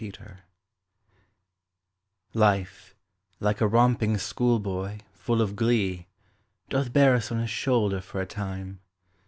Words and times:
LIFE 0.01 0.17
Life, 2.33 2.95
like 3.39 3.61
a 3.61 3.67
romping 3.67 4.17
schoolboy, 4.17 5.01
full 5.13 5.43
of 5.43 5.55
glee, 5.55 6.07
Doth 6.69 6.91
bear 6.91 7.13
us 7.13 7.31
on 7.31 7.37
his 7.39 7.51
shoulder 7.51 8.01
for 8.01 8.19
a 8.19 8.25
time. 8.25 8.79